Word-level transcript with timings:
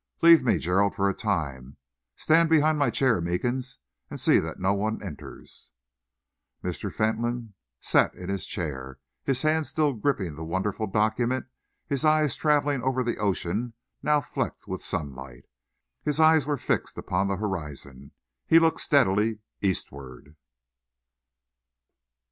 Leave 0.23 0.43
me, 0.43 0.57
Gerald, 0.57 0.95
for 0.95 1.07
a 1.07 1.13
time. 1.13 1.77
Stand 2.15 2.49
behind 2.49 2.79
my 2.79 2.89
chair, 2.89 3.21
Meekins, 3.21 3.77
and 4.09 4.19
see 4.19 4.39
that 4.39 4.59
no 4.59 4.73
one 4.73 4.99
enters." 5.03 5.69
Mr. 6.63 6.91
Fentolin 6.91 7.53
sat 7.81 8.11
in 8.15 8.27
his 8.27 8.47
chair, 8.47 8.97
his 9.23 9.43
hands 9.43 9.69
still 9.69 9.93
gripping 9.93 10.33
the 10.35 10.43
wonderful 10.43 10.87
document, 10.87 11.45
his 11.85 12.03
eyes 12.03 12.35
travelling 12.35 12.81
over 12.81 13.03
the 13.03 13.19
ocean 13.19 13.75
now 14.01 14.19
flecked 14.19 14.67
with 14.67 14.83
sunlight. 14.83 15.45
His 16.01 16.19
eyes 16.19 16.47
were 16.47 16.57
fixed 16.57 16.97
upon 16.97 17.27
the 17.27 17.37
horizon. 17.37 18.13
He 18.47 18.57
looked 18.57 18.79
steadily 18.79 19.41
eastward. 19.61 20.35